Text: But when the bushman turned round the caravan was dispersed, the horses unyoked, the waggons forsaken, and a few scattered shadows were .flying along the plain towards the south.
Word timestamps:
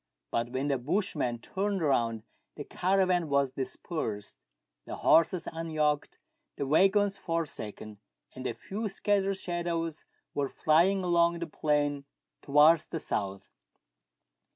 But 0.31 0.49
when 0.49 0.67
the 0.67 0.79
bushman 0.79 1.37
turned 1.37 1.79
round 1.83 2.23
the 2.55 2.63
caravan 2.63 3.29
was 3.29 3.51
dispersed, 3.51 4.35
the 4.87 4.95
horses 4.95 5.47
unyoked, 5.53 6.17
the 6.55 6.65
waggons 6.65 7.19
forsaken, 7.19 7.99
and 8.33 8.47
a 8.47 8.55
few 8.55 8.89
scattered 8.89 9.37
shadows 9.37 10.05
were 10.33 10.49
.flying 10.49 11.03
along 11.03 11.37
the 11.37 11.45
plain 11.45 12.05
towards 12.41 12.87
the 12.87 12.97
south. 12.97 13.51